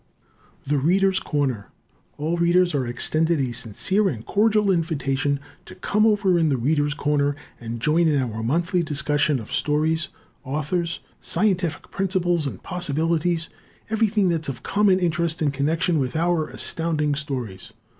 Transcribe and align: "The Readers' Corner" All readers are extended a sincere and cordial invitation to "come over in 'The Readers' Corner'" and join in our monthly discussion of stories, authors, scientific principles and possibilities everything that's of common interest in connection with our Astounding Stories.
"The 0.65 0.79
Readers' 0.79 1.19
Corner" 1.19 1.69
All 2.17 2.35
readers 2.35 2.73
are 2.73 2.87
extended 2.87 3.39
a 3.39 3.51
sincere 3.51 4.09
and 4.09 4.25
cordial 4.25 4.71
invitation 4.71 5.39
to 5.67 5.75
"come 5.75 6.07
over 6.07 6.39
in 6.39 6.49
'The 6.49 6.57
Readers' 6.57 6.95
Corner'" 6.95 7.35
and 7.59 7.79
join 7.79 8.07
in 8.07 8.19
our 8.19 8.41
monthly 8.41 8.81
discussion 8.81 9.39
of 9.39 9.53
stories, 9.53 10.07
authors, 10.43 11.01
scientific 11.21 11.91
principles 11.91 12.47
and 12.47 12.63
possibilities 12.63 13.49
everything 13.91 14.29
that's 14.29 14.49
of 14.49 14.63
common 14.63 14.97
interest 14.97 15.39
in 15.39 15.51
connection 15.51 15.99
with 15.99 16.15
our 16.15 16.47
Astounding 16.47 17.13
Stories. 17.13 17.71